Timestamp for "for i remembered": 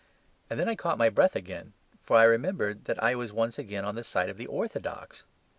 2.01-2.85